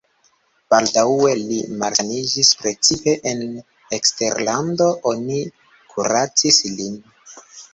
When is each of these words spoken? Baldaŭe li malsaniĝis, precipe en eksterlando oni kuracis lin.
Baldaŭe 0.73 1.33
li 1.49 1.59
malsaniĝis, 1.83 2.49
precipe 2.61 3.15
en 3.33 3.43
eksterlando 3.99 4.89
oni 5.13 5.41
kuracis 5.93 6.63
lin. 6.81 6.99